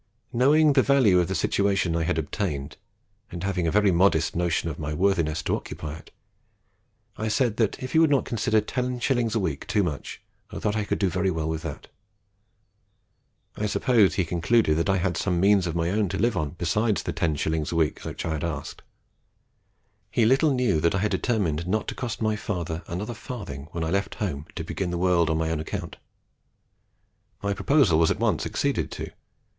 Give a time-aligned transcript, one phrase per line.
[0.33, 2.75] Knowing the value of the situation I had obtained,
[3.31, 6.09] and having a very modest notion of my worthiness to occupy it,
[7.17, 9.35] I said, that if he would not consider 10s.
[9.35, 10.19] a week too much,
[10.49, 11.85] I thought I could do very well with that.
[13.55, 16.55] I suppose he concluded that I had some means of my own to live on
[16.57, 17.71] besides the 10s.
[17.71, 18.81] a week which I asked.
[20.09, 23.83] He little knew that I had determined not to cost my father another farthing when
[23.83, 25.97] I left home to begin the world on my own account.
[27.43, 29.11] My proposal was at once acceded to.